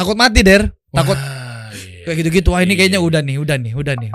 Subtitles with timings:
[0.00, 2.08] takut mati der takut Wah, iya.
[2.08, 2.88] kayak gitu-gitu wah ini Iya.
[2.88, 4.12] kayaknya udah nih udah nih udah nih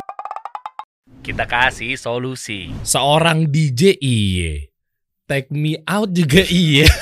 [1.25, 2.69] Kita kasih solusi.
[2.85, 4.70] Seorang DJ iye.
[5.26, 6.86] Take me out juga iye.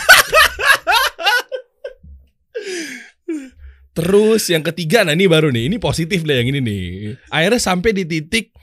[4.00, 7.20] Terus yang ketiga, nah ini baru nih, ini positif deh yang ini nih.
[7.36, 8.56] Akhirnya sampai di titik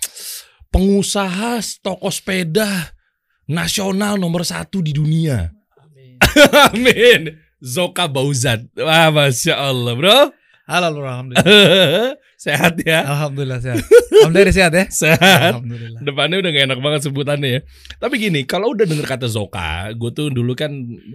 [0.73, 2.96] pengusaha toko sepeda
[3.45, 5.45] nasional nomor satu di dunia.
[6.73, 7.37] Amin.
[7.61, 8.64] Zoka Bauzat.
[8.74, 10.18] Wah, masya Allah, bro.
[10.70, 13.02] halo bro, alhamdulillah Sehat ya.
[13.04, 13.82] alhamdulillah sehat
[14.22, 15.50] alhamdulillah sehat ya Sehat.
[15.58, 17.61] alhamdulillah Depannya udah gak enak banget sebutannya ya.
[17.99, 20.71] Tapi gini, kalau udah denger kata Zoka, gue tuh dulu kan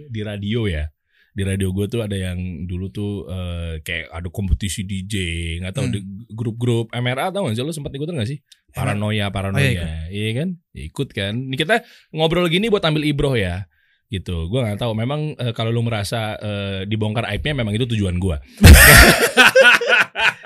[0.06, 0.86] di radio ya.
[1.32, 5.14] Di radio gue tuh ada yang dulu tuh eh, kayak ada kompetisi DJ,
[5.60, 5.94] nggak tahu Hmm.
[5.96, 7.64] di grup-grup MRA tau gak sih?
[7.64, 8.38] Lo sempat ikutan gak sih?
[8.70, 10.48] Paranoia, paranoia, Oh, iya, iya kan?
[10.76, 11.32] Ya, ikut kan.
[11.32, 11.80] Ini kita
[12.12, 13.64] ngobrol gini buat ambil ibroh ya.
[14.06, 14.46] Gitu.
[14.46, 14.92] Gue nggak tahu.
[14.94, 18.36] Memang eh, kalau lo merasa eh, dibongkar aibnya, memang itu tujuan gue.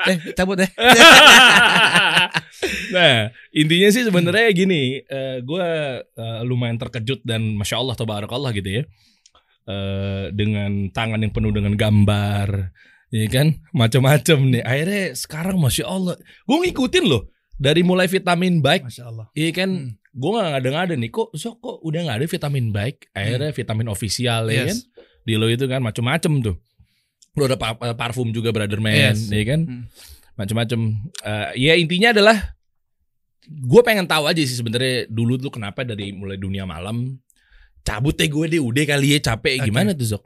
[0.00, 0.66] eh cabut deh
[2.96, 5.04] nah intinya sih sebenarnya gini
[5.44, 5.66] gue
[6.48, 8.82] lumayan terkejut dan masya Allah tabarakallah gitu ya
[9.70, 12.72] Eh, dengan tangan yang penuh dengan gambar
[13.12, 18.88] ya kan macam-macam nih akhirnya sekarang masya Allah gue ngikutin loh dari mulai vitamin baik
[18.88, 19.99] masya Allah iya kan Hmm.
[20.10, 23.50] Gue nggak ada nggak ada nih kok so kok udah nggak ada vitamin baik akhirnya
[23.50, 24.90] vitamin ofisial ya kan Yes.
[25.22, 26.56] di lo itu kan macam-macam tuh
[27.38, 29.30] lo ada pa- parfum juga brother man Yes.
[29.30, 29.82] ya kan Hmm.
[30.34, 30.80] macam-macam
[31.20, 32.58] Eh, ya intinya adalah
[33.46, 37.18] gue pengen tahu aja sih sebenarnya dulu tuh kenapa dari mulai dunia malam
[37.80, 39.66] cabut deh gue deh udah kali ya capek Oke.
[39.70, 40.24] gimana tuh Zok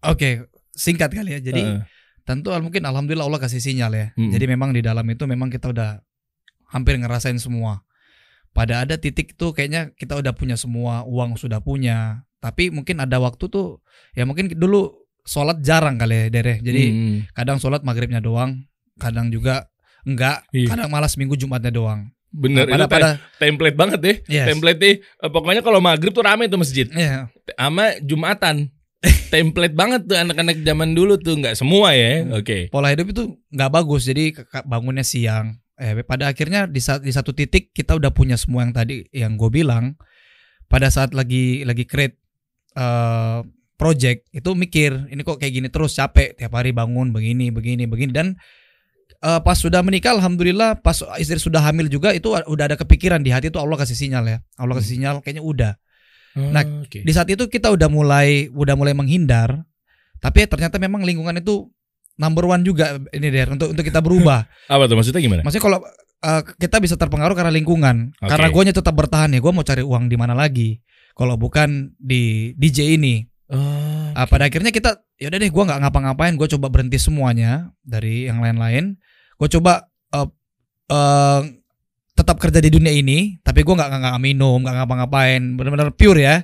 [0.00, 1.40] Oke, singkat kali ya.
[1.44, 1.84] Jadi Heeh.
[2.24, 4.06] tentu mungkin alhamdulillah Allah kasih sinyal ya.
[4.16, 4.32] Mm.
[4.32, 6.00] Jadi memang di dalam itu memang kita udah
[6.72, 7.84] hampir ngerasain semua.
[8.50, 12.22] Pada ada titik tuh kayaknya kita udah punya semua, uang sudah punya.
[12.38, 13.78] Tapi mungkin ada waktu tuh
[14.12, 14.90] ya mungkin dulu
[15.22, 16.58] sholat jarang kali ya Dere.
[16.58, 17.16] Jadi Hmm.
[17.30, 19.68] kadang sholat maghribnya doang, kadang juga
[20.02, 20.72] enggak, Iya.
[20.72, 22.08] kadang malas minggu Jumatnya doang.
[22.30, 24.46] bener pada itu pada te- template banget deh Yes.
[24.46, 27.26] template nih eh, pokoknya kalau maghrib tuh rame tuh masjid Iya.
[27.58, 28.70] sama jumatan
[29.34, 32.38] template banget tuh anak-anak zaman dulu tuh nggak semua ya Hmm.
[32.38, 34.30] oke pola hidup itu nggak bagus jadi
[34.62, 38.76] bangunnya siang eh pada akhirnya di saat di satu titik kita udah punya semua yang
[38.76, 39.96] tadi yang gue bilang.
[40.70, 42.20] Pada saat lagi lagi create
[42.76, 43.40] eh,
[43.74, 48.12] project itu mikir ini kok kayak gini terus capek tiap hari bangun begini begini begini.
[48.12, 48.36] Dan
[49.24, 53.32] eh, pas sudah menikah alhamdulillah pas istri sudah hamil juga itu udah ada kepikiran di
[53.32, 54.38] hati itu Allah kasih sinyal ya.
[54.60, 55.72] Allah kasih sinyal kayaknya udah.
[56.30, 57.02] Nah, Oke.
[57.02, 59.66] di saat itu kita udah mulai udah mulai menghindar
[60.20, 61.72] tapi ternyata memang lingkungan itu
[62.20, 64.44] number one juga ini der untuk untuk kita berubah.
[64.72, 65.40] Apa tuh maksudnya gimana?
[65.40, 68.12] Maksudnya kalau uh, kita bisa terpengaruh karena lingkungan.
[68.20, 68.28] Oke.
[68.28, 70.76] karena guanya tetap bertahan ya gue mau cari uang di mana lagi.
[71.16, 73.24] Kalau bukan di DJ ini.
[73.50, 77.70] Oh, Uh, pada akhirnya kita ya udah deh gue nggak ngapa-ngapain gue coba berhenti semuanya
[77.86, 78.98] dari yang lain-lain.
[79.38, 80.26] Gue coba uh,
[80.90, 81.40] uh,
[82.18, 85.54] tetap kerja di dunia ini tapi gue nggak nggak minum nggak ngapa-ngapain.
[85.54, 86.42] Benar-benar pure ya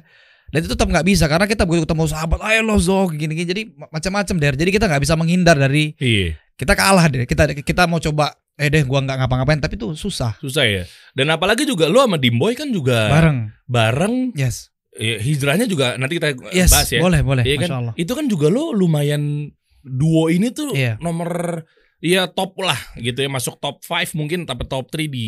[0.56, 3.44] dan itu tetap nggak bisa karena kita begitu ketemu sahabat ayo lo zo gini-gini.
[3.44, 4.56] Jadi ma- macam-macam der.
[4.56, 6.32] Jadi kita nggak bisa menghindar dari iya.
[6.56, 10.32] kita kalah deh kita kita mau coba eh deh gua nggak ngapa-ngapain tapi itu susah.
[10.40, 10.88] Susah ya.
[11.12, 13.52] Dan apalagi juga lo sama Dimboy kan juga bareng.
[13.68, 14.32] Bareng.
[14.32, 14.72] Yes.
[14.96, 17.04] Ya, hijrahnya juga nanti kita yes bahas ya.
[17.04, 17.68] boleh boleh Iya kan?
[17.68, 17.94] masya Allah.
[18.00, 19.52] Itu kan juga lo lumayan
[19.84, 20.96] duo ini tuh Iya.
[21.04, 21.68] nomor
[22.00, 23.28] ya top lah gitu ya.
[23.28, 25.26] Masuk top 5 mungkin tapi top 3 di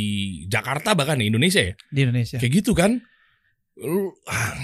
[0.48, 1.76] Jakarta bahkan di Indonesia ya.
[1.92, 2.40] di Indonesia.
[2.40, 2.96] Kayak gitu kan.
[3.76, 4.56] Lu, ah,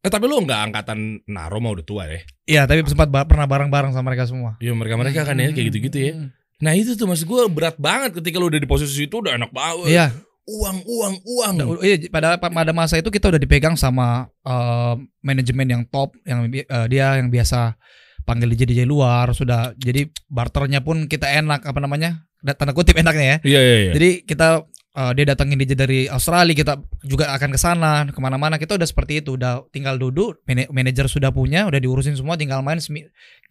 [0.00, 2.20] eh tapi lu nggak angkatan Naro mah udah tua ya.
[2.44, 5.98] iya tapi sempat ba- pernah bareng-bareng sama mereka semua Ya mereka-mereka kan ya kayak gitu-gitu
[5.98, 6.12] ya.
[6.58, 9.48] Nah itu tuh maksud gue berat banget ketika lu udah di posisi itu udah enak
[9.50, 9.88] banget.
[9.88, 10.06] iya
[10.42, 11.52] Uang, uang, uang.
[11.62, 16.48] Udah- iya, pada pada masa itu kita udah dipegang sama eh, manajemen yang top yang
[16.48, 17.76] eh, dia yang biasa
[18.22, 22.94] panggil DJ DJ luar sudah jadi barternya pun kita enak apa namanya Da- tanda kutip
[22.94, 23.92] enaknya ya Iya, iya, iya.
[23.92, 24.64] jadi kita
[24.96, 28.56] eh, dia datangin DJ dari Australia kita juga akan ke sana ke mana-mana.
[28.58, 32.62] Kita udah seperti itu udah tinggal duduk mana- manajer sudah punya udah diurusin semua tinggal
[32.64, 32.78] main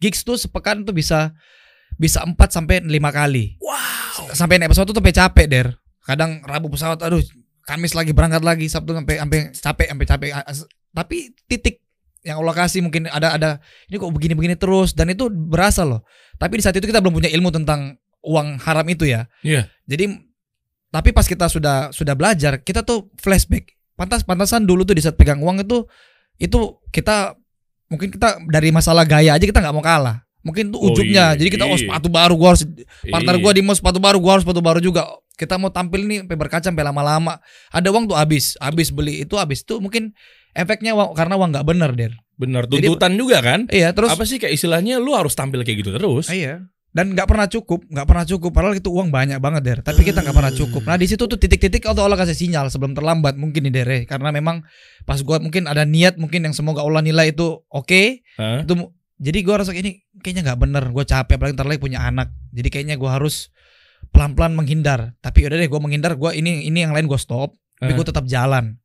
[0.00, 1.32] gigs tuh sepekan tuh bisa
[2.00, 3.60] bisa 4 sampai lima kali.
[3.60, 4.32] Wow.
[4.36, 5.68] sampai naik pesawat tuh sampai capek der.
[6.04, 7.22] Kadang rabu pesawat aduh
[7.60, 10.30] Kamis lagi berangkat lagi Sabtu sampai sampai capek sampai capek.
[10.90, 11.16] Tapi
[11.46, 11.84] titik
[12.26, 13.50] yang Allah kasih mungkin ada ada
[13.88, 16.02] ini kok begini-begini terus dan itu berasa loh.
[16.40, 17.94] Tapi di saat itu kita belum punya ilmu tentang
[18.26, 19.28] uang haram itu ya.
[19.40, 19.68] Iya.
[19.88, 20.29] jadi
[20.90, 25.14] tapi pas kita sudah sudah belajar kita tuh flashback pantas pantasan dulu tuh di saat
[25.14, 25.86] pegang uang itu
[26.36, 26.58] itu
[26.88, 27.34] kita
[27.86, 31.36] mungkin kita dari masalah gaya aja kita nggak mau kalah mungkin tuh Oh ujungnya iya,
[31.36, 31.84] jadi kita oh iya.
[31.84, 32.64] sepatu baru gua harus
[33.04, 33.42] partner Iya.
[33.42, 35.04] gua di mau sepatu baru gua harus sepatu baru juga
[35.36, 37.36] kita mau tampil nih sampai berkaca sampai lama-lama
[37.68, 40.16] ada uang tuh habis habis beli itu habis itu mungkin
[40.52, 43.68] efeknya uang- karena uang nggak bener der Benar, Jadi- tuntutan juga kan?
[43.68, 46.32] Iya, terus Apa sih kayak istilahnya lu harus tampil kayak gitu terus?
[46.32, 46.72] Iya.
[46.90, 48.50] Dan nggak pernah cukup, nggak pernah cukup.
[48.50, 49.78] Padahal itu uang banyak banget der.
[49.78, 50.82] Tapi kita nggak pernah cukup.
[50.90, 53.88] Nah di situ tuh titik-titik atau Allah kasih sinyal sebelum terlambat mungkin nih der.
[53.88, 54.00] ya.
[54.10, 54.66] Karena memang
[55.06, 58.26] pas gua mungkin ada niat mungkin yang semoga Allah nilai itu oke.
[58.42, 58.66] Hah?
[58.66, 58.90] Itu
[59.22, 60.84] jadi gua rasa ini kayaknya nggak bener.
[60.90, 62.34] Gue capek apalagi ntar lagi punya anak.
[62.50, 63.54] Jadi kayaknya gua harus
[64.10, 65.14] pelan-pelan menghindar.
[65.22, 66.18] Tapi udah deh gua menghindar.
[66.18, 67.54] Gua ini ini yang lain gue stop.
[67.80, 68.76] Tapi gue tetap jalan.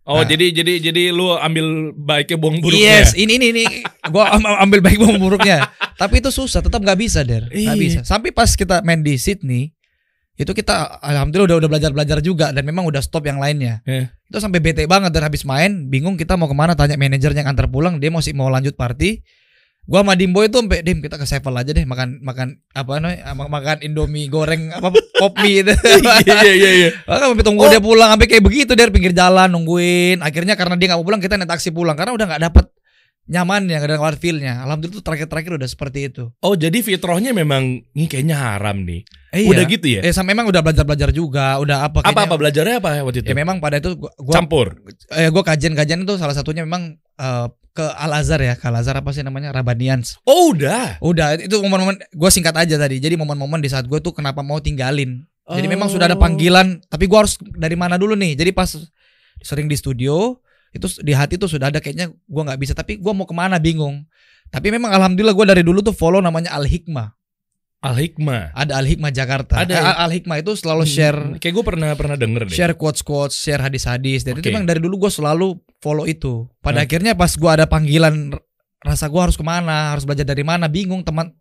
[0.00, 0.26] Oh, Nah.
[0.26, 3.04] jadi jadi jadi lu ambil baiknya buang buruknya.
[3.04, 3.64] Yes, ini ini ini
[4.08, 5.68] gua am- ambil baik bawang buruknya.
[5.94, 7.76] Tapi itu susah, tetap nggak bisa der, nggak Iya.
[7.76, 8.00] bisa.
[8.02, 9.76] Sampai pas kita main di Sydney,
[10.34, 13.84] itu kita alhamdulillah udah udah belajar belajar juga dan memang udah stop yang lainnya.
[13.84, 14.08] Eh.
[14.26, 17.52] Itu sampai bete banget dan habis main, bingung kita mau ke mana, tanya manajernya yang
[17.52, 19.20] antar pulang, dia masih mau lanjut party.
[19.90, 23.34] Gua sama Dimbo itu sampai Dim kita ke Sevel aja deh makan makan apa namanya
[23.34, 25.74] mak- makan Indomie goreng apa pop mie itu.
[26.30, 26.88] Iya iya iya iya.
[27.10, 30.22] Sampai tunggu dia pulang sampai kayak begitu dia pinggir jalan nungguin.
[30.22, 32.70] Akhirnya karena dia nggak mau pulang kita naik taksi pulang karena udah nggak dapet
[33.30, 34.66] nyamannya, nggak ada feel-nya.
[34.66, 36.34] Alhamdulillah tuh terakhir-terakhir udah seperti itu.
[36.42, 39.06] Oh, jadi fitrahnya memang ini kayaknya haram nih.
[39.30, 40.00] Eh, Udah gitu ya?
[40.02, 43.30] Eh, sama memang udah belajar-belajar juga, udah apa Apa kayaknya- apa belajarnya apa waktu itu?
[43.30, 44.82] Ya memang pada itu gua gua, Campur.
[45.14, 48.98] eh, gua kajian-kajian itu salah satunya memang eh, ke Al Azhar ya, ke Al Azhar
[48.98, 50.18] apa sih namanya Rabanians.
[50.26, 50.98] Oh, udah.
[50.98, 52.98] Udah itu momen-momen gue singkat aja tadi.
[52.98, 55.22] Jadi momen-momen di saat gue tuh kenapa mau tinggalin.
[55.46, 56.22] Jadi memang sudah ada Oh.
[56.22, 58.34] panggilan, tapi gua harus dari mana dulu nih?
[58.34, 58.70] Jadi pas
[59.40, 60.38] sering di studio,
[60.70, 63.56] itu di hati tuh sudah ada kayaknya gua nggak bisa, tapi gua mau ke mana
[63.56, 64.06] bingung.
[64.48, 67.14] Tapi memang alhamdulillah gua dari dulu tuh follow namanya Al Hikmah.
[67.80, 68.52] Al Hikmah.
[68.52, 69.54] Ada Al Hikmah Jakarta.
[69.56, 69.94] Ada Eh?
[69.96, 72.52] Al Hikmah itu selalu share Kayak gue pernah pernah denger deh.
[72.52, 74.20] share quotes quotes, share hadis-hadis.
[74.20, 74.52] Dan itu Oke.
[74.52, 76.44] memang dari dulu gue selalu follow itu.
[76.60, 76.86] Pada Hmm.
[76.86, 78.36] akhirnya pas gua ada panggilan
[78.84, 81.32] rasa gua harus ke mana, harus belajar dari mana, bingung teman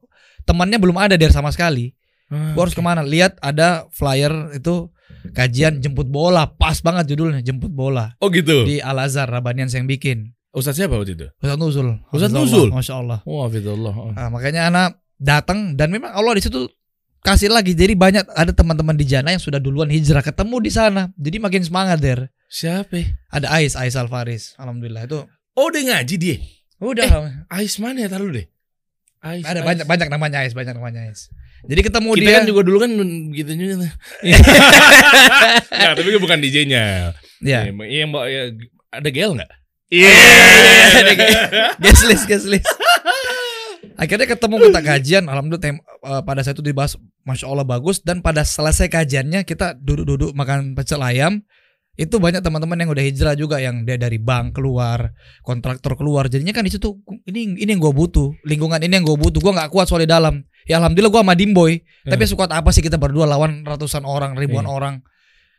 [0.48, 1.92] temannya belum ada dari sama sekali.
[2.32, 3.04] Ah, Gua harus ke mana?
[3.04, 4.88] Lihat ada flyer itu
[5.32, 8.64] kajian jemput bola, pas banget judulnya jemput bola Oh gitu.
[8.66, 10.34] di Al Azhar Rabanian yang bikin.
[10.50, 11.28] Ustaz siapa waktu itu?
[11.40, 12.02] Ustaz Nuzul.
[12.10, 12.74] Ustaz Nuzul?
[12.74, 13.20] Masya Allah.
[13.30, 13.94] Oh, Hafizullah.
[13.94, 14.10] Oh.
[14.10, 16.66] Nah, makanya anak datang dan memang Allah di situ
[17.22, 17.78] kasih lagi.
[17.78, 21.14] Jadi banyak ada teman-teman di Jana yang sudah duluan hijrah ketemu di sana.
[21.22, 22.34] Jadi makin semangat der.
[22.50, 22.98] Siapa?
[23.30, 24.58] Ada Ais, Ais Alfaris.
[24.58, 25.22] Alhamdulillah itu.
[25.54, 26.38] Oh, dia ngaji dia.
[26.82, 27.46] Udah.
[27.54, 28.50] Ais mana ya taruh deh.
[29.20, 29.44] Ais.
[29.44, 29.68] ada Ais.
[29.68, 31.28] banyak banyak namanya Ais, banyak namanya Ais.
[31.60, 32.36] Jadi ketemu Kita dia.
[32.40, 32.92] kan juga dulu kan
[33.32, 33.92] gitu juga.
[35.70, 36.84] Nggak, tapi kan bukan DJ-nya.
[37.44, 37.60] ya.
[37.68, 38.42] Iya, iya, Mbak, ya,
[38.90, 39.52] ada gel nggak?
[39.90, 40.12] Iya.
[40.96, 41.36] Ada ge-
[41.80, 42.68] Guest list, guest list.
[43.96, 46.96] Akhirnya ketemu kita kajian, alhamdulillah tem- eh, pada saat itu dibahas,
[47.28, 48.00] masya Allah bagus.
[48.00, 51.44] Dan pada selesai kajiannya kita duduk-duduk makan pecel ayam.
[52.00, 55.12] Itu banyak teman-teman yang udah hijrah juga yang dia dari bank keluar,
[55.44, 56.32] kontraktor keluar.
[56.32, 56.96] Jadinya kan di situ
[57.28, 59.38] ini ini yang gue butuh, lingkungan ini yang gue butuh.
[59.38, 60.40] Gue nggak kuat soal di dalam.
[60.64, 61.84] Ya alhamdulillah gue sama Dimboy.
[62.08, 62.32] Tapi Hmm.
[62.32, 64.72] sekuat apa sih kita berdua lawan ratusan orang, ribuan Iya.
[64.72, 64.96] orang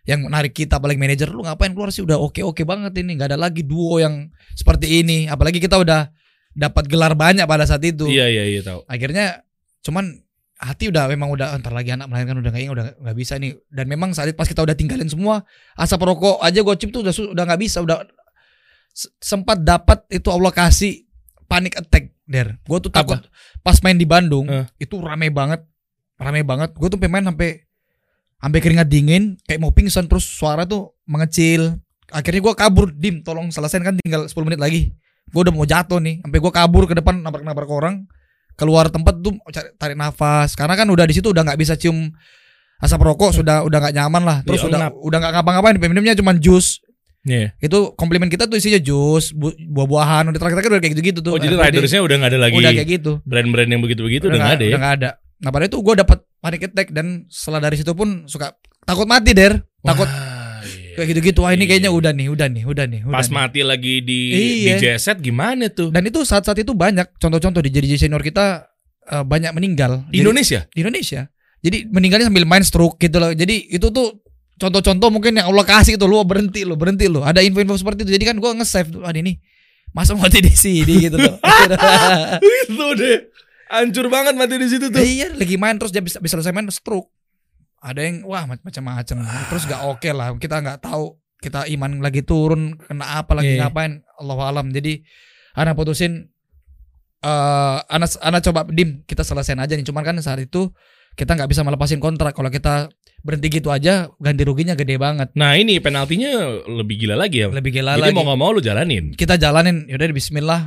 [0.09, 3.37] yang menarik kita apalagi manajer lu ngapain keluar sih udah oke oke banget ini nggak
[3.37, 6.09] ada lagi duo yang seperti ini apalagi kita udah
[6.51, 8.81] dapat gelar banyak pada saat itu Iya, iya, iya tahu.
[8.89, 9.45] akhirnya
[9.85, 10.25] cuman
[10.61, 13.57] hati udah memang udah entar lagi anak melahirkan udah kayaknya udah nggak bisa nih.
[13.73, 15.41] Dan memang saat itu pas kita udah tinggalin semua
[15.75, 18.05] asap rokok aja gue cip tuh udah udah nggak bisa udah
[19.21, 21.09] sempat dapat itu Allah kasih
[21.49, 22.61] panic attack der.
[22.69, 23.19] Gue tuh takut
[23.65, 24.69] pas main di Bandung Eh.
[24.79, 25.65] itu rame banget
[26.21, 26.77] rame banget.
[26.77, 27.65] Gue tuh pemain sampai
[28.41, 31.81] sampai keringat dingin kayak mau pingsan terus suara tuh mengecil.
[32.13, 34.93] Akhirnya gue kabur dim tolong selesaiin kan tinggal 10 menit lagi.
[35.31, 38.05] Gue udah mau jatuh nih sampai gue kabur ke depan nabrak nabrak orang
[38.61, 40.53] keluar tempat tuh cari, tarik nafas.
[40.53, 42.13] Karena kan udah di situ udah nggak bisa cium
[42.77, 44.39] asap rokok sudah udah nggak nyaman lah.
[44.45, 44.93] Terus Iya, udah ngap.
[44.95, 45.77] udah nggak ngapa-ngapain.
[45.81, 46.85] Minumnya cuma jus.
[47.21, 47.53] Iya.
[47.61, 50.33] itu komplimen kita tuh isinya jus bu- buah-buahan.
[50.33, 51.33] Udah terakhir-terakhir udah kayak gitu-gitu tuh.
[51.33, 52.57] Oh, jadi ridersnya udah nggak ada lagi.
[52.57, 53.13] udah kayak gitu.
[53.25, 54.73] Brand-brand yang begitu-begitu udah ada ya.
[54.73, 55.11] udah nggak ada.
[55.41, 59.37] Nah pada itu gue dapat panic attack dan setelah dari situ pun suka takut mati
[59.37, 59.61] der.
[59.81, 60.30] Takut Wah,
[60.91, 60.97] iya.
[60.97, 61.69] kayak gitu-gitu wah ini Iya.
[61.71, 63.35] kayaknya udah nih udah nih udah nih udah Pas nih.
[63.35, 64.21] mati lagi di
[64.67, 64.77] Iya.
[64.77, 65.89] di Jet gimana tuh?
[65.89, 68.67] dan itu saat-saat itu banyak contoh-contoh di jadi senior kita
[69.07, 70.61] eh, banyak meninggal Di Jadi- Indonesia?
[70.69, 71.21] di Indonesia
[71.61, 74.19] jadi meninggalnya sambil main stroke gitu loh jadi itu tuh
[74.57, 78.13] contoh-contoh mungkin yang Allah kasih itu lu berhenti lu berhenti lu ada info-info seperti itu
[78.15, 79.41] jadi kan gua nge-save tuh ini
[79.91, 81.37] masa mati di sini gitu loh
[82.69, 83.19] itu deh.
[83.71, 84.99] Hancur banget mati di situ tuh.
[84.99, 87.07] iya lagi main terus dia bisa, bisa selesai main stroke
[87.81, 89.17] ada yang wah mac- macam-macam.
[89.49, 93.67] Terus gak oke lah kita nggak tahu kita iman lagi turun kena apa lagi Iya.
[93.67, 94.05] ngapain.
[94.15, 94.69] Allah alam.
[94.69, 95.01] Jadi
[95.55, 96.29] anak putusin
[97.21, 99.85] eh anak anak coba dim kita selesaiin aja nih.
[99.85, 100.69] Cuman kan saat itu
[101.13, 102.33] kita nggak bisa melepasin kontrak.
[102.33, 102.89] Kalau kita
[103.21, 105.33] berhenti gitu aja ganti ruginya gede banget.
[105.35, 106.33] Nah ini penaltinya
[106.67, 107.49] lebih gila lagi ya.
[107.49, 108.17] lebih gila Jadi lagi.
[108.17, 109.13] mau nggak mau lu jalanin.
[109.13, 109.85] kita jalanin.
[109.87, 110.61] Yaudah Bismillah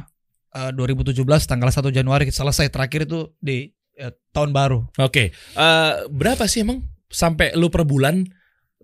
[0.53, 2.69] eh, 2017 tanggal 1 Januari selesai.
[2.69, 4.85] Terakhir itu di eh, tahun baru.
[4.99, 5.33] Oke.
[5.33, 8.25] Eh, berapa sih emang sampai lu per bulan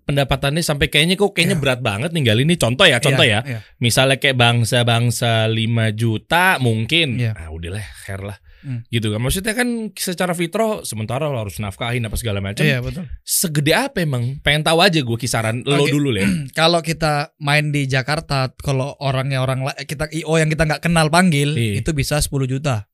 [0.00, 1.62] pendapatannya sampai kayaknya kok kayaknya Iya.
[1.62, 3.58] berat banget ninggalin ini contoh ya contoh Iya, ya iya.
[3.78, 7.36] misalnya kayak bangsa-bangsa 5 juta mungkin Iya.
[7.36, 8.84] ah udahlah hair lah Hmm.
[8.92, 13.08] gitu kan maksudnya kan secara fitrah sementara lo harus nafkahin apa segala macam Iya betul.
[13.24, 15.96] segede apa emang pengen tahu aja gue kisaran lo Oke.
[15.96, 16.28] dulu ya
[16.60, 21.56] Kalau kita main di Jakarta, kalau orangnya orang kita IO yang kita nggak kenal panggil,
[21.56, 21.80] Iya.
[21.80, 22.84] itu bisa 10 juta.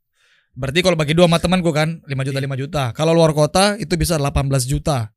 [0.55, 2.83] Berarti kalau bagi dua sama temanku kan 5 juta 5 juta.
[2.95, 5.16] Kalau luar kota itu bisa 18 juta.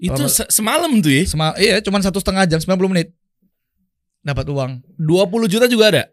[0.00, 3.10] Itu se- semalam tuh ya Sema iya, cuman satu setengah jam 90 menit
[4.20, 4.82] dapat uang.
[4.96, 6.04] 20 juta juga ada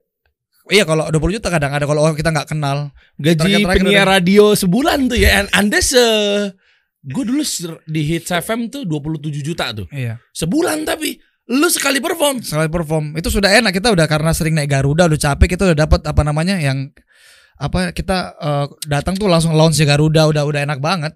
[0.65, 2.89] Iya kalau 20 juta kadang ada kalau orang kita nggak kenal.
[3.15, 6.01] gaji Terakhir-terakhir penyiar radio sebulan tuh ya And- anda se
[7.01, 7.45] gue dulu
[7.85, 10.17] di Hits FM tuh 27 juta tuh Iya.
[10.31, 14.65] sebulan tapi lu sekali perform Sekali perform itu sudah enak kita udah karena sering naik
[14.67, 16.89] Garuda udah capek kita udah dapat apa namanya yang
[17.55, 21.13] apa kita eh, datang tuh langsung launch Garuda udah udah enak banget.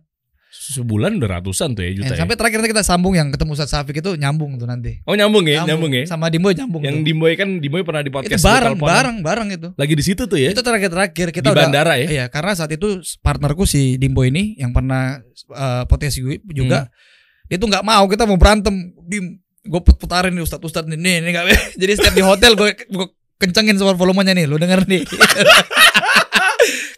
[0.50, 2.25] Sebulan udah ratusan tuh ya juta Eh, ya.
[2.25, 4.98] sampai terakhir nanti kita sambung yang ketemu Ustadz Safik itu nyambung tuh nanti.
[5.06, 6.03] Oh nyambung ya, nyambung, ya.
[6.03, 6.82] Sama Dimboy nyambung.
[6.82, 7.06] Yang tuh.
[7.06, 8.89] Dimboy kan Dimboy pernah di itu podcast bareng, gua teleponan.
[8.89, 9.68] bareng, bareng itu.
[9.77, 10.50] Lagi di situ tuh ya.
[10.50, 12.08] Itu terakhir-terakhir kita di udah bandara ya.
[12.10, 12.88] Iya, karena saat itu
[13.20, 17.48] partnerku si Dimbo ini yang pernah uh, podcast gue juga Hmm.
[17.48, 20.98] dia tuh nggak mau kita mau berantem dim gue put putarin nih ustadz ustadz nih
[20.98, 21.46] nih nih nggak
[21.82, 25.01] jadi setiap di hotel gue gue kencengin suara volumenya nih lu denger nih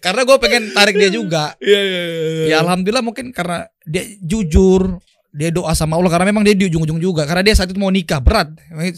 [0.02, 1.54] karena gue pengen tarik dia juga.
[1.62, 2.46] Iya iya iya.
[2.50, 4.98] ya alhamdulillah mungkin karena dia jujur
[5.32, 6.12] dia doa sama Allah.
[6.12, 7.24] Karena memang dia di ujung-ujung juga.
[7.24, 8.52] Karena dia saat itu mau nikah berat.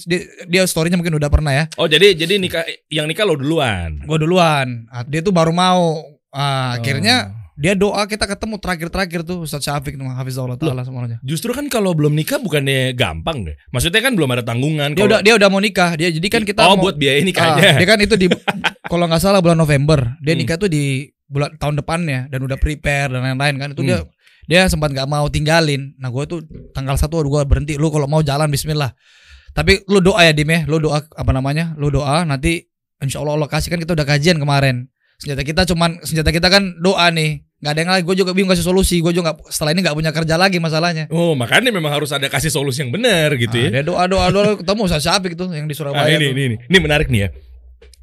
[0.08, 1.68] Dia, dia storynya mungkin udah pernah ya.
[1.78, 4.02] Oh jadi jadi nikah yang nikah lo duluan.
[4.02, 4.88] gue duluan.
[4.90, 6.02] Ah, dia tuh baru mau.
[6.34, 7.43] Ah, akhirnya Oh.
[7.54, 11.22] Dia doa kita ketemu terakhir-terakhir tuh Ustadz Syafiq tuh Hafizahullah taala semuanya.
[11.22, 13.56] Justru kan kalau belum nikah bukannya gampang deh.
[13.70, 14.98] Maksudnya kan belum ada tanggungan.
[14.98, 15.94] Dia udah dia udah mau nikah.
[15.94, 17.72] Dia jadi kan kita oh mau, buat biaya Ah, nikahnya.
[17.78, 18.28] dia kan itu di
[18.92, 20.18] kalau nggak salah bulan November.
[20.26, 20.42] Dia Hmm.
[20.42, 23.70] nikah tuh di bulan tahun depannya dan udah prepare dan lain-lain kan.
[23.78, 23.90] Itu Hmm.
[23.90, 23.98] dia
[24.44, 25.94] dia sempat nggak mau tinggalin.
[26.02, 26.40] Nah, gue tuh
[26.74, 27.78] tanggal satu gue berhenti.
[27.78, 28.92] Lu kalau mau jalan Bismillah.
[29.54, 30.66] Tapi lu doa ya Dim ya.
[30.66, 31.78] Lu doa apa namanya?
[31.78, 32.66] Lu doa nanti
[33.04, 34.88] Insya Allah Allah kasih kan kita udah kajian kemarin.
[35.24, 37.40] Senjata kita cuman senjata kita kan doa nih.
[37.58, 38.04] Nggak ada yang lagi.
[38.04, 39.00] Gue juga bingung kasih solusi.
[39.00, 41.08] Gue juga nggak setelah ini nggak punya kerja lagi masalahnya.
[41.08, 43.80] Oh makanya memang harus ada kasih solusi yang benar gitu ya.
[43.82, 46.32] doa doa doa ketemu Ustaz Syafiq tuh yang di Nah, Surabaya ini, tuh.
[46.34, 47.30] ini, ini, ini menarik nih ya.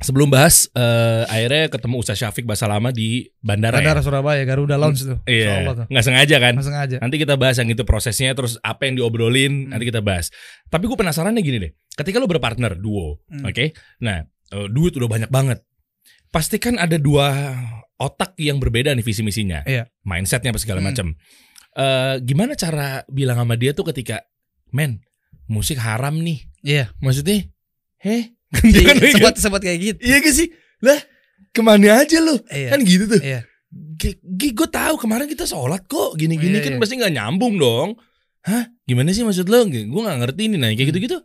[0.01, 4.05] Sebelum bahas, eh, akhirnya ketemu Ustaz Syafiq bahasa lama di bandara, Bandara ya.
[4.09, 5.21] Surabaya Garuda Lounge tuh.
[5.21, 5.87] Allah Iya, tuh.
[5.93, 6.53] nggak sengaja kan?
[6.57, 6.97] Nggak sengaja.
[7.05, 9.77] Nanti kita bahas yang itu prosesnya, terus apa yang diobrolin, Hmm.
[9.77, 10.33] nanti kita bahas.
[10.67, 13.45] Tapi gue penasarannya gini deh, ketika lo berpartner duo, Hmm.
[13.45, 13.77] oke?
[14.01, 15.61] Nah, eh, duit udah banyak banget.
[16.31, 17.55] Pasti kan ada dua
[17.99, 19.91] otak yang berbeda nih visi misinya, Iya.
[20.03, 20.89] mindsetnya apa segala Hmm.
[20.89, 21.07] macam.
[21.71, 24.23] Eh, gimana cara bilang sama dia tuh ketika,
[24.71, 25.03] men,
[25.47, 26.95] musik haram nih, Iya.
[26.99, 27.47] maksudnya,
[28.01, 29.99] heh, Dia kan kayak sempat sempat kayak gitu.
[30.03, 30.49] Iya gak sih?
[30.83, 30.99] Lah,
[31.55, 32.35] ke mana aja lu?
[32.51, 32.75] Iya.
[32.75, 33.23] Kan gitu tuh.
[33.23, 33.47] Iya.
[34.51, 36.81] Gue tahu kemarin kita sholat kok gini-gini Iya, kan iya.
[36.83, 37.95] pasti nggak nyambung dong.
[38.43, 38.67] Hah?
[38.91, 39.63] Gimana sih maksud lo?
[39.71, 40.91] Gue nggak ngerti ini nah kayak Hmm.
[40.91, 41.19] gitu-gitu.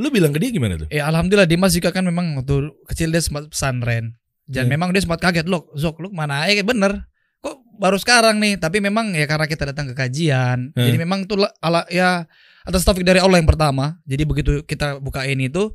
[0.00, 0.88] Lu bilang ke dia gimana tuh?
[0.90, 4.18] Ya alhamdulillah Dimas juga kan memang waktu kecil dia sempat pesantren.
[4.46, 4.70] Dan Iya.
[4.74, 7.06] memang dia sempat kaget loh, Zok, lu mana aja bener.
[7.42, 8.58] Kok baru sekarang nih?
[8.58, 10.70] Tapi memang ya karena kita datang ke kajian.
[10.74, 10.82] Hmm.
[10.82, 12.26] Jadi memang itu lah- ala ya
[12.62, 13.98] atas taufik dari Allah yang pertama.
[14.06, 15.74] Jadi begitu kita bukain itu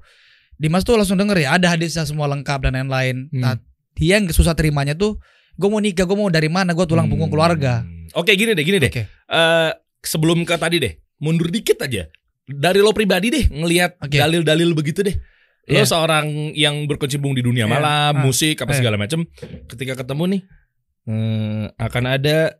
[0.57, 3.29] Dimas tuh langsung denger ya ada hadisnya semua lengkap dan lain-lain.
[3.29, 3.41] Hmm.
[3.45, 3.53] Nah,
[3.93, 5.21] dia yang susah terimanya tuh
[5.53, 6.73] gue mau nikah, gue mau dari mana?
[6.73, 7.85] Gue tulang punggung keluarga.
[7.85, 8.09] Hmm.
[8.17, 8.89] Oke gini deh, gini deh.
[8.89, 9.05] Oke.
[9.05, 9.71] Eh,
[10.01, 12.09] sebelum ke tadi deh, mundur dikit aja.
[12.47, 14.17] Dari lo pribadi deh, ngelihat Oke.
[14.17, 15.13] dalil-dalil begitu deh.
[15.67, 15.85] Lo Iya.
[15.85, 17.71] seorang yang berkecimpung di dunia Iya.
[17.71, 18.23] malam, Ah.
[18.23, 18.79] musik apa Iya.
[18.79, 19.27] segala macam.
[19.67, 20.41] Ketika ketemu nih,
[21.05, 22.55] eh, akan ada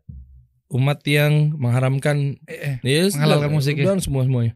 [0.67, 2.75] umat yang mengharamkan Eh, eh.
[2.83, 3.87] Yes, Menghalalkan musik ya.
[3.87, 4.53] Dan semua semuanya.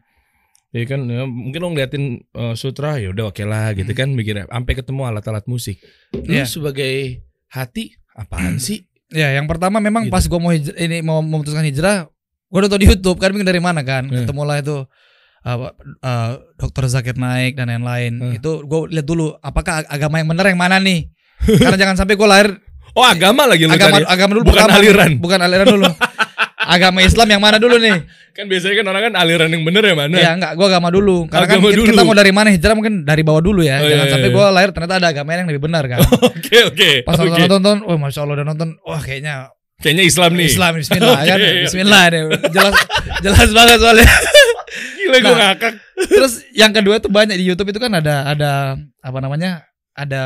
[0.72, 4.00] Ya kan, ya, mungkin lo ngeliatin uh, sutra ya udah oke lah gitu Hmm.
[4.04, 5.76] kan mikirnya sampai ketemu alat-alat musik.
[6.12, 6.48] Lu Iya.
[6.48, 8.88] sebagai hati apaan sih?
[9.08, 10.12] Ya, yang pertama memang Gitu.
[10.12, 12.08] pas gue mau hij- ini mau memutuskan hijrah,
[12.48, 14.24] gue udah tau di YouTube kan dari mana kan, Hmm.
[14.24, 14.88] ketemulah itu
[15.44, 18.12] eh, dokter Zakir Naik dan lain-lain.
[18.18, 18.32] Hmm.
[18.34, 21.10] Itu gue lihat dulu apakah ag- agama yang benar yang mana nih.
[21.62, 22.48] Karena jangan sampai gue lahir
[22.92, 24.04] Oh agama lagi lu agama cari.
[24.04, 24.76] agama dulu Bukan pertama.
[24.76, 25.10] aliran.
[25.16, 25.88] bukan aliran dulu.
[26.76, 28.04] agama Islam yang mana dulu nih?
[28.32, 30.12] Kan biasanya kan orang kan aliran yang bener ya mana?
[30.14, 31.24] Ya enggak, gue agama dulu.
[31.24, 31.88] Karena Agama kan kita, dulu.
[31.88, 33.80] kita mau dari mana hijrah mungkin dari bawah dulu ya.
[33.80, 34.36] Oh, jangan iya, sampai iya.
[34.36, 36.04] gue lahir ternyata ada agama yang lebih benar kan.
[36.28, 36.90] Oke oke.
[37.02, 37.28] Pas oke.
[37.32, 39.48] nonton nonton, wah masya Allah udah nonton, wah kayaknya
[39.80, 40.46] Kayaknya Islam nih.
[40.46, 41.62] Islam Bismillah kan, Oke, oke.
[41.66, 42.22] Bismillah deh,
[42.52, 42.74] jelas
[43.18, 44.08] jelas banget soalnya.
[45.02, 45.38] Gila gue Nah.
[45.50, 45.72] ngakak.
[46.14, 48.52] Terus yang kedua tuh banyak di YouTube itu kan ada ada
[48.98, 50.24] apa namanya ada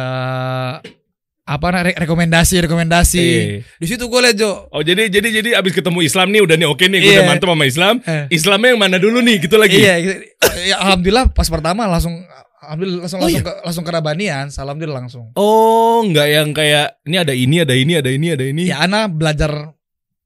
[1.43, 3.23] apa re- rekomendasi rekomendasi.
[3.23, 3.45] Iya.
[3.79, 4.67] Di situ gue liat Jo.
[4.67, 7.19] Oh jadi jadi jadi abis ketemu Islam nih udah nih oke nih gue Iya.
[7.23, 7.95] udah mantep sama Islam.
[8.03, 9.79] Eh, Islamnya yang mana dulu nih gitu lagi.
[9.79, 10.15] iya, gitu.
[10.65, 12.19] ya, alhamdulillah pas pertama langsung
[12.59, 15.25] alhamdulillah langsung Oh, langsung ke, langsung ke Rabanian, alhamdulillah langsung.
[15.39, 18.63] Oh nggak yang kayak ini ada ini ada ini ada ini ada ini.
[18.67, 19.71] Ya Ana belajar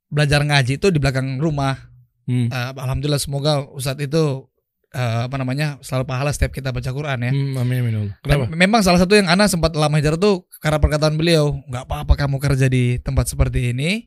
[0.09, 1.90] belajar ngaji itu di belakang rumah.
[2.31, 2.47] Hmm.
[2.47, 4.47] Eh, alhamdulillah semoga Ustadz itu
[4.95, 7.33] eh, apa namanya selalu pahala setiap kita baca Quran ya.
[7.35, 8.47] Hmm, amin amin Kenapa?
[8.55, 12.39] memang salah satu yang Ana sempat lama hijrah tuh karena perkataan beliau, nggak apa-apa kamu
[12.39, 14.07] kerja di tempat seperti ini,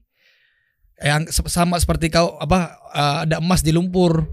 [1.03, 4.23] yang sama seperti kau apa eh, ada emas di lumpur,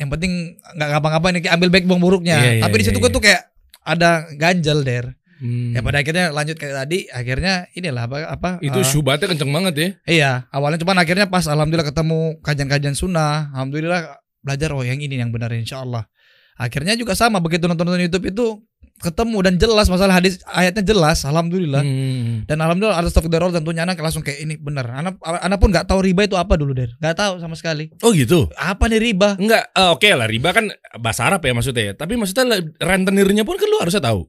[0.00, 2.40] yang penting nggak ngapa-ngapain, ambil baik buang buruknya.
[2.40, 3.52] Iya, iya, Tapi di iya, situ gue tuh kayak
[3.84, 5.12] ada ganjel der.
[5.36, 5.76] Hmm.
[5.76, 9.74] Ya pada akhirnya lanjut kayak tadi, akhirnya inilah apa apa itu eh, syubhatnya kenceng banget
[9.76, 9.88] ya.
[10.08, 15.34] Iya, awalnya cuman akhirnya pas alhamdulillah ketemu kajian-kajian sunnah, alhamdulillah belajar oh yang ini yang
[15.34, 16.08] benar insya Allah.
[16.56, 18.46] Akhirnya juga sama begitu nonton-nonton YouTube itu
[18.96, 21.84] ketemu dan jelas masalah hadis ayatnya jelas, alhamdulillah.
[21.84, 22.48] Hmm.
[22.48, 24.88] Dan alhamdulillah ada stok daror tentunya anak langsung kayak ini benar.
[24.88, 27.92] Anak anak pun nggak tahu riba itu apa dulu der, nggak tahu sama sekali.
[28.00, 28.48] Oh gitu.
[28.56, 29.36] Apa nih riba?
[29.36, 31.92] Enggak, eh, oke lah riba kan bahasa Arab ya maksudnya ya.
[31.92, 34.24] Tapi maksudnya rentenirnya pun kan lu harusnya tahu.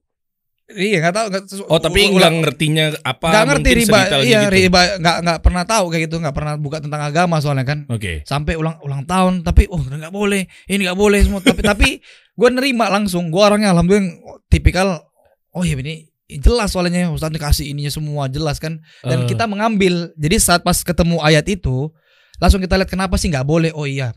[0.68, 1.26] Iya nggak tahu.
[1.32, 4.00] Nggak, Oh tapi enggak ngertinya apa nggak ngerti riba.
[4.20, 4.56] Iya gitu.
[4.60, 7.88] riba nggak nggak pernah tahu kayak gitu, nggak pernah buka tentang agama soalnya kan.
[7.88, 8.28] Oke.
[8.28, 11.90] sampai ulang ulang tahun tapi oh nggak boleh ini nggak boleh semua tapi tapi
[12.38, 15.08] gue nerima langsung gue orangnya alhamdulillah tipikal
[15.56, 20.12] oh iya ini jelas soalnya Ustaz dikasih ininya semua jelas kan dan Eh, kita mengambil
[20.20, 21.90] jadi saat pas ketemu ayat itu
[22.38, 24.12] langsung kita lihat kenapa sih nggak boleh oh iya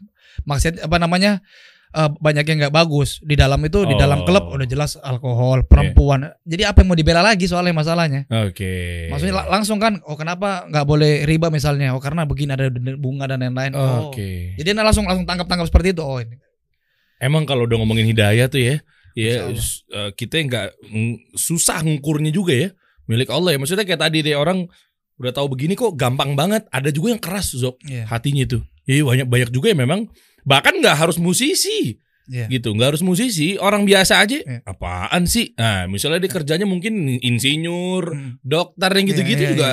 [0.44, 1.40] maksudnya apa namanya
[1.90, 4.26] eh, banyak yang nggak bagus di dalam itu di dalam Oh.
[4.26, 9.08] klub udah jelas alkohol perempuan jadi apa yang mau dibela lagi soalnya masalahnya Oke.
[9.08, 13.26] maksudnya la- langsung kan oh kenapa nggak boleh riba misalnya oh karena begini ada bunga
[13.26, 14.54] dan lain-lain oh Oke.
[14.54, 16.02] jadi nah langsung langsung tangkap-tangkap seperti itu.
[16.02, 16.38] Oh ini.
[17.18, 18.76] Emang kalau udah ngomongin hidayah tuh ya,
[19.12, 20.68] ya eh, kita nggak
[21.34, 22.68] susah ngukurnya juga ya.
[23.04, 23.58] Milik Allah ya.
[23.58, 24.64] Maksudnya kayak tadi deh orang
[25.18, 26.64] udah tahu begini kok gampang banget.
[26.70, 28.08] Ada juga yang keras Zok Iya.
[28.08, 28.58] hatinya itu.
[28.88, 30.00] Iya banyak banyak juga yang memang
[30.42, 31.98] bahkan nggak harus musisi
[32.30, 32.46] Iya.
[32.46, 34.62] gitu nggak harus musisi orang biasa aja Iya.
[34.62, 38.32] apaan sih nah misalnya dia kerjanya mungkin insinyur Hmm.
[38.40, 39.70] dokter yang gitu-gitu Iya, iya, juga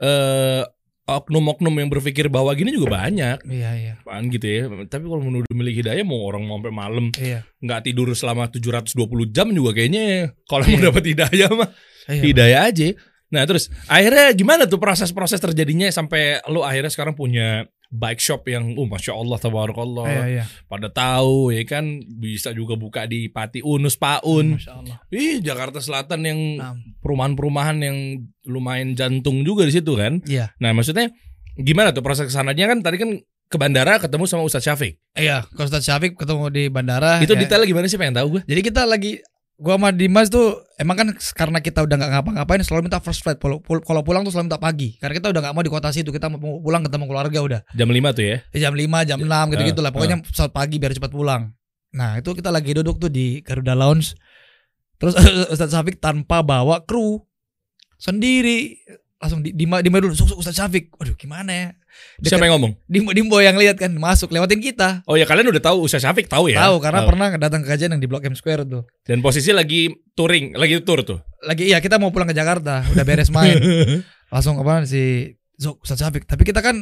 [0.00, 0.62] eh
[1.02, 3.92] oknum-oknum yang berpikir bahwa gini juga banyak Iya iya.
[4.00, 7.42] apaan gitu ya tapi kalau menuduh milik hidayah mau orang mau sampai malam Iya.
[7.58, 8.96] nggak tidur selama 720
[9.28, 10.86] jam juga kayaknya kalau mau Iya.
[10.88, 11.68] dapat hidayah mah
[12.08, 12.22] Iya.
[12.24, 12.88] hidayah aja.
[13.28, 18.72] Nah terus akhirnya gimana tuh proses-proses terjadinya sampai lu akhirnya sekarang punya bike shop yang,
[18.72, 20.44] uh masya Allah, tabarakallah, Iya iya.
[20.64, 24.96] pada tahu ya kan bisa juga buka di Pati Unus Paun, Masya Allah.
[25.12, 26.40] ih Jakarta Selatan yang
[27.04, 27.98] perumahan-perumahan yang
[28.48, 30.24] lumayan jantung juga di situ kan.
[30.24, 30.56] Iya.
[30.56, 31.12] Nah maksudnya
[31.60, 33.20] gimana tuh proses ke sananya kan tadi kan
[33.52, 34.96] ke bandara ketemu sama Ustadz Syafiq.
[35.12, 35.44] Iya.
[35.52, 37.20] Kalau Ustaz Syafiq ketemu di bandara.
[37.20, 37.44] Itu ya.
[37.44, 38.42] detailnya gimana sih pengen tahu gue?
[38.48, 39.20] Jadi kita lagi
[39.60, 43.38] gua sama Dimas tuh emang kan karena kita udah nggak ngapa-ngapain selalu minta first flight.
[43.38, 44.98] Kalau pulang tuh selalu minta pagi.
[44.98, 47.60] Karena kita udah nggak mau di kota situ kita mau pulang ketemu keluarga udah.
[47.72, 48.36] Jam 5 tuh ya.
[48.50, 49.90] Ya, jam 5 jam 6 gitu gitu lah.
[49.90, 51.54] Ah, pokoknya pesawat pagi biar cepat pulang.
[51.94, 54.18] Nah itu kita lagi duduk tuh di Garuda Lounge.
[54.98, 55.14] Terus
[55.54, 57.22] Ustaz Syafiq tanpa bawa kru.
[57.96, 58.82] Sendiri.
[59.22, 60.10] Langsung di di, di dulu.
[60.10, 60.90] "Sok, sok, Ustaz Syafiq.
[60.98, 61.68] Waduh gimana ya
[62.14, 62.72] Deket- Siapa yang ngomong?
[62.84, 66.26] Dimbo, Dimbo yang lihat kan masuk lewatin kita Oh ya kalian udah tahu Ustadz Syafiq
[66.26, 66.62] tahu ya?
[66.62, 67.08] tahu karena Tahu.
[67.08, 70.80] pernah datang ke kajian yang di Blok M Square tuh Dan posisi lagi touring, lagi
[70.80, 71.18] tour tuh.
[71.40, 73.58] lagi iya kita mau pulang ke Jakarta udah beres main
[74.32, 76.80] langsung apa si Zok Ustaz Syafiq tapi kita kan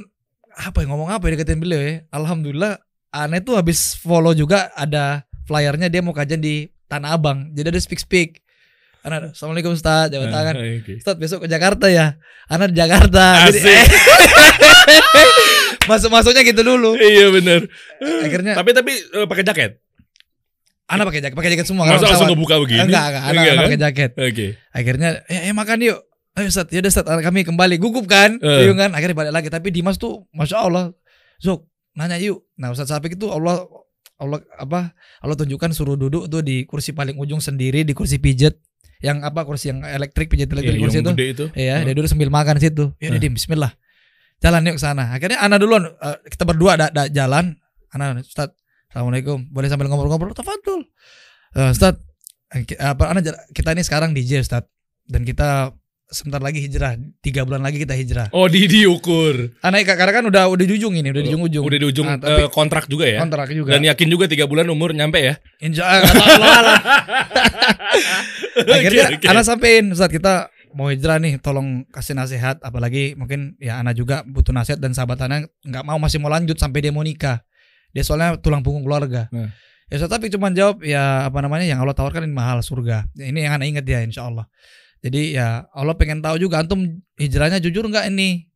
[0.52, 2.76] apa ya ngomong apa ya deketin beliau ya alhamdulillah
[3.10, 7.78] aneh tuh habis follow juga ada flyernya dia mau kajian di Tanah Abang jadi ada
[7.78, 8.42] speak speak
[9.00, 10.92] Ana, Assalamualaikum Ustaz tangan Ah, oke.
[11.00, 13.84] Ustaz besok ke Jakarta ya Ana di Jakarta Jadi, Asik.
[15.90, 17.64] masuk-masuknya gitu dulu iya benar.
[18.22, 19.80] akhirnya Tapi tapi eh, pakai jaket.
[20.84, 22.84] Ana pakai jaket pakai jaket semua Masa langsung ngebuka begini?
[22.84, 23.64] enggak enggak Ana, Enggak Ana kan?
[23.64, 24.46] pakai jaket Oke.
[24.70, 25.98] akhirnya eh, eh makan yuk
[26.36, 28.58] ayo Ustaz ya udah Ustaz kami kembali gugup kan Eh.
[28.62, 30.92] bingung kan akhirnya balik lagi tapi Dimas tuh masya Allah
[31.38, 33.64] Zok nanya yuk nah Ustaz Safik itu Allah
[34.14, 38.60] Allah apa Allah tunjukkan suruh duduk tuh di kursi paling ujung sendiri di kursi pijet
[39.00, 41.44] yang apa kursi yang elektrik pijet Iya, elektrik yang kursi itu itu.
[41.52, 41.84] Iya, Hmm.
[41.88, 42.84] dia duduk sambil makan situ.
[42.96, 43.18] Ya Hmm.
[43.18, 43.72] Dim, bismillah.
[44.38, 45.12] Jalan yuk ke sana.
[45.12, 47.56] Akhirnya Ana duluan eh, kita berdua ada, ada jalan.
[47.90, 48.52] Ana, Ustaz,
[48.88, 49.46] Assalamualaikum.
[49.48, 50.32] Boleh sambil ngobrol-ngobrol?
[50.32, 50.82] Tafadhol.
[51.52, 51.94] Uh, Ustaz,
[52.50, 54.66] eh, apa Ana jala- kita ini sekarang DJ Ustaz
[55.06, 55.74] dan kita
[56.10, 56.98] sebentar lagi hijrah.
[57.22, 58.28] Tiga bulan lagi kita hijrah.
[58.34, 59.54] Oh di diukur.
[59.62, 61.64] Ana karena kan udah udah di ujung ini, udah di ujung-ujung.
[61.64, 63.22] Udah di ujung Ah, tapi eh, kontrak juga ya.
[63.22, 63.72] kontrak juga.
[63.72, 65.34] Dan yakin juga tiga bulan umur nyampe ya.
[65.62, 66.78] Insya Allah.
[68.60, 69.26] Akhirnya Oke, oke.
[69.30, 74.22] Ana sampein Ustaz kita mau hijrah nih tolong kasih nasihat apalagi mungkin ya Ana juga
[74.22, 77.42] butuh nasihat dan sahabat Ana nggak mau masih mau lanjut sampai dia mau nikah.
[77.90, 79.26] Dia soalnya tulang punggung keluarga.
[79.30, 79.50] Nah.
[79.90, 83.10] Ya Ustaz tapi cuma jawab ya apa namanya yang Allah tawarkan ini mahal surga.
[83.18, 84.46] Ya, Ini yang Ana ingat ya insya Allah.
[85.00, 86.84] Jadi ya Allah pengen tahu juga antum
[87.16, 88.48] hijrahnya jujur nggak ini?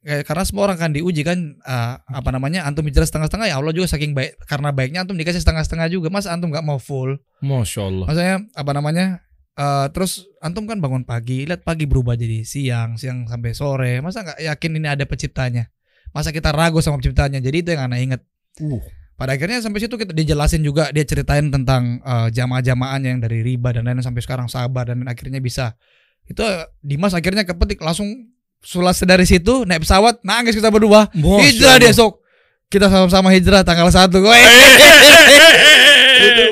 [0.00, 3.74] Kayak- Karena semua orang kan diuji kan ah, apa namanya antum hijrah setengah-setengah ya Allah
[3.74, 6.08] juga saking baik karena baiknya antum dikasih setengah-setengah juga.
[6.08, 7.18] Mas antum nggak mau full?
[7.42, 8.06] Masya Allah.
[8.08, 9.06] maksudnya apa namanya
[9.52, 14.00] eh terus antum kan bangun pagi lihat pagi berubah jadi siang siang sampai sore.
[14.00, 15.68] Masa nggak yakin ini ada penciptanya?
[16.12, 17.36] Masa kita ragu sama penciptanya?
[17.36, 18.22] Jadi itu yang anak inget
[18.60, 18.80] Uh.
[19.22, 23.70] Pada akhirnya sampai situ kita dijelasin juga dia ceritain tentang eh, jamaah-jamaahnya yang dari riba
[23.70, 25.78] dan lain sampai sekarang sabar dan akhirnya bisa.
[26.26, 31.06] Itu eh, Dimas akhirnya kepetik langsung sulase dari situ naik pesawat nangis kita berdua.
[31.14, 31.86] Masya hijrah Allah.
[31.86, 32.18] dia sok.
[32.66, 34.26] Kita sama-sama hijrah tanggal satu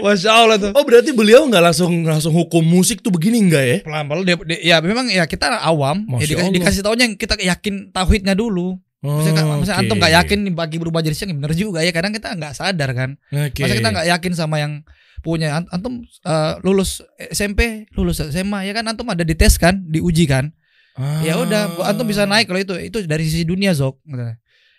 [0.07, 0.71] masya Allah tuh.
[0.75, 3.77] Oh berarti beliau nggak langsung langsung hukum musik tuh begini enggak ya?
[3.83, 6.07] pelan-pelan dia, dia- ya memang ya kita awam.
[6.07, 6.55] Ya Masya dikasih, Allah.
[6.55, 9.85] dikasih taunya yang kita yakin tauhidnya dulu Maksudnya, Oh, maksudnya oke.
[9.89, 12.91] antum nggak yakin nih bagi berubah jadi siang bener juga ya kadang kita nggak sadar
[12.93, 13.11] kan.
[13.33, 13.65] Oke.
[13.65, 14.85] masa kita nggak yakin sama yang
[15.25, 15.57] punya.
[15.57, 17.01] Ant- antum eh, lulus
[17.33, 18.85] SMP lulus SMA ya kan?
[18.85, 20.53] Antum ada di tes kan diuji kan?
[21.01, 21.23] Ah.
[21.25, 22.77] ya udah antum bisa naik kalau itu.
[22.77, 24.05] Itu dari sisi dunia zok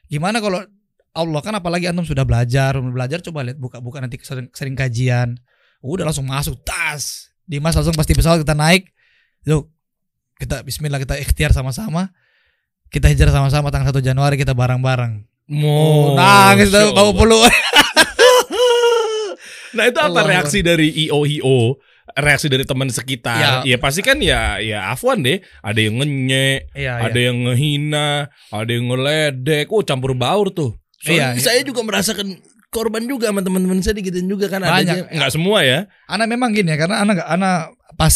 [0.06, 0.62] gimana kalau
[1.12, 5.34] Allah kan apalagi antum sudah belajar belajar coba lihat buka-buka nanti sering, sering kajian.
[5.82, 7.34] Udah langsung masuk tas.
[7.42, 8.86] Dimas langsung pasti pesawat kita naik.
[9.50, 9.66] Zok
[10.38, 12.14] kita Bismillah kita ikhtiar sama-sama
[12.92, 15.68] kita hijrah sama-sama tanggal 1 Januari kita bareng-bareng Mo.
[15.68, 17.48] oh, nangis tuh bau peluk
[19.72, 21.80] Nah itu apa Allah reaksi dari IO IO?
[22.12, 23.64] Reaksi dari teman sekitar.
[23.64, 23.78] Ya.
[23.80, 25.40] pasti kan ya ya Afwan deh.
[25.64, 29.72] Ada yang ngenyek, iya ada yang ngehina, ada yang ngeledek.
[29.72, 30.76] Oh campur baur tuh.
[31.00, 31.42] Soalnya Iya, iya.
[31.42, 32.36] saya juga merasakan
[32.68, 35.08] korban juga sama teman-teman saya digituin juga kan Banyak.
[35.08, 35.08] adanya.
[35.08, 35.88] Nggak semua ya.
[36.12, 37.60] Anak memang gini ya karena anak nggak anak
[37.96, 38.16] pas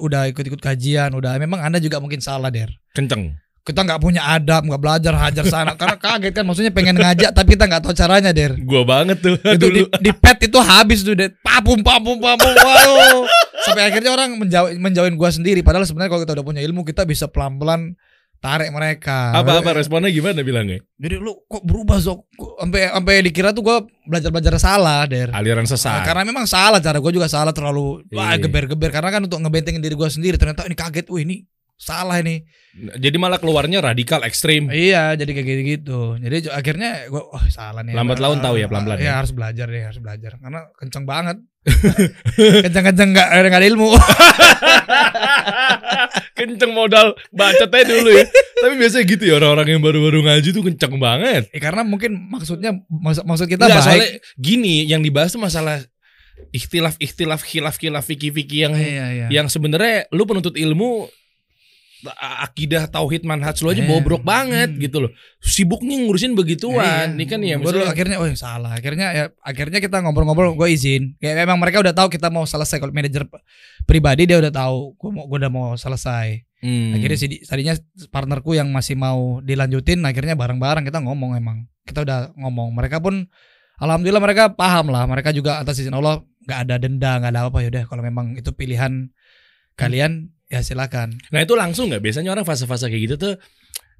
[0.00, 3.36] udah ikut-ikut kajian udah memang anda juga mungkin salah der Kenceng.
[3.62, 5.72] Kita nggak punya adab nggak belajar hajar sana.
[5.80, 8.58] Karena kaget kan maksudnya pengen ngajak tapi kita nggak tahu caranya der.
[8.58, 9.86] Gua banget tuh itu di, dulu.
[10.02, 11.30] di pet itu habis tuh der.
[11.40, 13.22] Papum papum papum waduh.
[13.62, 15.62] Sampai akhirnya orang menjauh menjauhin gua sendiri.
[15.62, 17.94] Padahal sebenarnya kalau kita udah punya ilmu kita bisa pelan pelan
[18.42, 19.30] tarik mereka.
[19.38, 20.82] Apa-apa responnya gimana bilangnya?
[20.98, 22.26] jadi lu kok berubah zok?
[22.34, 25.30] Kok sampai sampai dikira tuh gua belajar belajar salah der.
[25.30, 26.02] Aliran Nah, sesat.
[26.02, 28.42] karena memang salah cara gue juga salah terlalu wah Iya.
[28.42, 28.90] geber-geber.
[28.90, 33.20] Karena kan untuk ngebentengin diri gue sendiri ternyata ini kaget wah ini salah ini Jadi
[33.20, 34.72] malah keluarnya radikal ekstrim.
[34.72, 38.66] iya jadi kayak gitu gitu jadi akhirnya gue oh salah nih Lambat laun tahu ya,
[38.70, 39.12] pelan-pelan ya ya.
[39.20, 41.36] harus belajar deh harus belajar karena kenceng banget
[42.64, 43.92] kenceng-kenceng nggak nggak ada ilmu
[46.36, 48.26] kenceng modal bacotnya dulu ya.
[48.62, 51.46] Tapi biasanya gitu ya orang-orang yang baru-baru ngaji tuh kenceng banget.
[51.50, 55.82] Ya, karena mungkin maksudnya maksud, maksud kita Nggak, baik soalnya gini yang dibahas tuh masalah
[56.50, 59.26] ikhtilaf ikhtilaf khilaf khilaf fikih fikih yang iya, iya.
[59.30, 61.06] yang sebenarnya lu penuntut ilmu
[62.18, 64.80] akidah tauhid manhaj lu aja Eh, bobrok banget hmm.
[64.82, 65.10] gitu loh.
[65.38, 67.14] Sibuknya ngurusin begituan.
[67.14, 67.18] Iya.
[67.18, 68.74] Ini kan ya maksudnya akhirnya oh salah.
[68.74, 71.14] Akhirnya ya akhirnya kita ngobrol-ngobrol gue izin.
[71.22, 73.26] Kayak memang mereka udah tahu kita mau selesai kalau manajer
[73.86, 76.42] pribadi dia udah tahu gue mau gue udah mau selesai.
[76.62, 76.94] Hmm.
[76.98, 77.74] Akhirnya sih di- tadinya
[78.10, 81.70] partnerku yang masih mau dilanjutin akhirnya bareng-bareng kita ngomong emang.
[81.86, 82.74] Kita udah ngomong.
[82.74, 83.30] Mereka pun
[83.78, 85.06] alhamdulillah mereka paham lah.
[85.06, 88.34] Mereka juga atas izin Allah nggak ada denda, nggak ada apa ya udah kalau memang
[88.34, 89.10] itu pilihan
[89.78, 91.16] kalian ya silakan.
[91.32, 93.34] Nah itu langsung nggak biasanya orang fase-fase kayak gitu tuh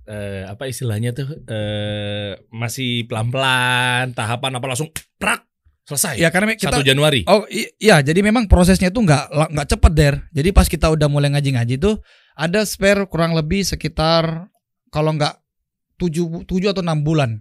[0.05, 5.49] eh, apa istilahnya tuh eh, masih pelan-pelan tahapan apa langsung prak
[5.89, 7.25] selesai Ya karena kita satu Januari.
[7.27, 10.15] Oh iya, jadi memang prosesnya itu nggak nggak cepet der.
[10.31, 11.97] Jadi pas kita udah mulai ngaji-ngaji tuh
[12.37, 14.53] ada spare kurang lebih sekitar
[14.93, 15.41] kalau nggak
[15.97, 17.41] tujuh tujuh atau enam bulan.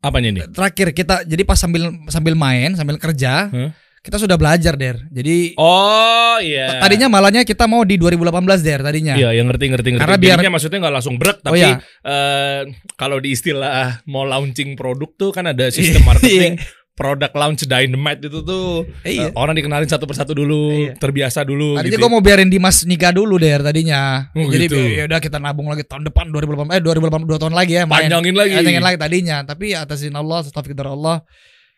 [0.00, 0.42] Apanya nih?
[0.52, 3.70] Terakhir kita jadi pas sambil sambil main sambil kerja Hah?
[4.00, 4.96] Kita sudah belajar der.
[5.06, 6.80] Jadi Oh iya.
[6.80, 9.12] tadinya malahnya kita mau di 2018 der tadinya.
[9.12, 10.02] Iya, yang ngerti ngerti ngerti.
[10.02, 11.76] Karena biar- maksudnya nggak langsung brek, Oh tapi iya.
[12.00, 12.60] eh,
[12.94, 16.56] kalau di istilah mau launching produk tuh kan ada sistem marketing.
[16.90, 19.28] produk launch dynamite itu tuh Iya.
[19.28, 20.92] eh, orang dikenalin satu persatu dulu, Iya.
[20.96, 21.72] terbiasa dulu.
[21.74, 22.00] Tadinya gitu.
[22.02, 24.28] gue mau biarin Dimas nikah dulu der tadinya.
[24.30, 24.76] Oh, Jadi gitu.
[24.76, 28.04] ya udah kita nabung lagi tahun depan 2018 eh 2018 dua tahun lagi ya main.
[28.04, 28.52] panjangin lagi.
[28.54, 31.24] Panjangin lagi tadinya, tapi ya atas izin Allah, taufik dari Allah,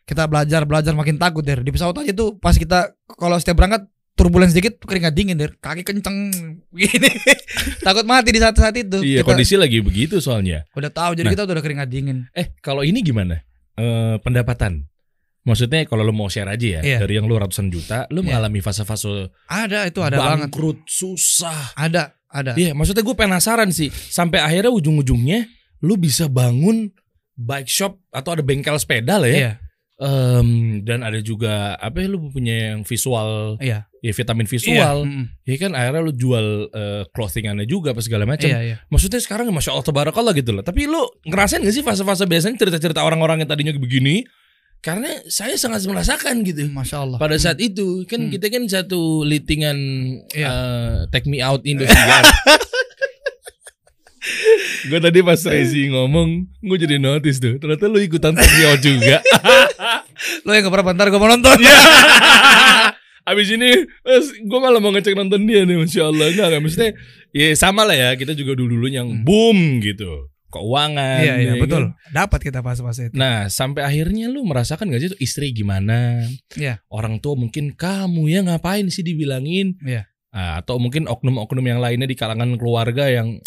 [0.03, 1.61] kita belajar belajar makin takut der.
[1.61, 5.83] Di pesawat aja tuh pas kita kalau setiap berangkat turbulens dikit keringat dingin der, kaki
[5.83, 6.29] kenceng
[6.75, 7.11] gini.
[7.81, 8.99] takut mati di saat-saat itu.
[8.99, 10.67] Iya, kita kondisi lagi begitu soalnya.
[10.73, 11.33] udah tahu jadi Nah.
[11.33, 12.29] kita udah keringat dingin.
[12.33, 13.41] Eh, kalau ini gimana?
[13.73, 14.85] Eh, pendapatan.
[15.43, 16.99] Maksudnya kalau lo mau share aja ya, Iya.
[17.03, 18.27] dari yang lo ratusan juta, lo Iya.
[18.31, 20.47] mengalami fase-fase Ada itu ada banget.
[20.47, 21.75] bangkrut, susah.
[21.75, 22.55] Ada, ada.
[22.55, 23.91] Iya, maksudnya gue penasaran sih.
[23.91, 26.95] Sampai akhirnya ujung-ujungnya lu bisa bangun
[27.35, 29.35] bike shop atau ada bengkel sepeda lah ya.
[29.35, 29.53] Iya,
[29.95, 33.87] Em, dan ada juga apa ya lu punya yang visual, iya.
[34.03, 34.97] ya vitamin Iya, visual.
[35.07, 38.51] mm, Ya kan akhirnya lu jual eh, clothingannya juga apa segala macam.
[38.51, 38.77] iya, iya.
[38.91, 40.65] Maksudnya sekarang masya Allah tabarakallah gitu loh.
[40.65, 44.27] Tapi lu ngerasain gak sih fase-fase biasanya cerita-cerita orang-orang yang tadinya begini?
[44.83, 46.67] Karena saya sangat merasakan gitu.
[46.67, 47.19] Masya Allah.
[47.23, 48.33] Pada saat itu kan Hmm.
[48.35, 49.79] kita kan satu litingan
[50.35, 50.49] Iya.
[50.51, 52.27] eh, Take Me Out Indosiar.
[54.83, 57.59] gue tadi pas Rezi ngomong, gue jadi notice tuh.
[57.59, 59.17] Ternyata lu ikutan Take Me Out juga.
[60.45, 61.57] Lo yang gak pernah bentar gue mau nonton.
[61.59, 61.79] Iya.
[63.31, 63.71] Abis ini
[64.43, 66.91] gue malah mau ngecek nonton dia nih Masya Allah Enggak, enggak Maksudnya
[67.31, 69.23] ya sama lah ya Kita juga dulu-dulu yang Hmm.
[69.23, 71.25] boom gitu keuangan.
[71.25, 71.97] Iya iya ya betul.
[71.97, 72.13] kan?
[72.13, 73.17] Dapat kita fase-fase itu.
[73.17, 76.29] Nah, sampai akhirnya lu merasakan gak sih tuh istri gimana?
[76.53, 76.85] Iya.
[76.93, 79.81] Orang tua mungkin kamu ya ngapain sih dibilangin?
[79.81, 80.13] Iya.
[80.29, 83.41] Ah, atau mungkin oknum-oknum yang lainnya di kalangan keluarga yang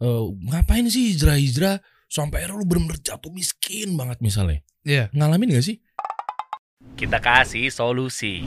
[0.00, 4.66] eh, ngapain sih hijrah-hijrah sampai akhirnya lu bener-bener jatuh miskin banget misalnya.
[4.82, 5.08] Iya.
[5.14, 5.78] Ngalamin gak sih?
[6.98, 8.42] Kita kasih solusi.